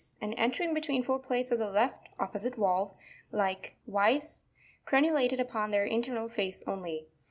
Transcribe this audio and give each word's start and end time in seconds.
99), 0.19 0.23
and 0.31 0.39
entering 0.39 0.73
between 0.73 1.03
four 1.03 1.19
plates 1.19 1.51
of 1.51 1.59
the 1.59 1.69
left 1.69 2.09
(opposite) 2.19 2.55
valve, 2.55 2.89
like 3.31 3.75
wise 3.85 4.47
crenulated 4.83 5.39
upon 5.39 5.69
their 5.69 5.85
internal 5.85 6.27
face 6.27 6.63
only. 6.65 7.05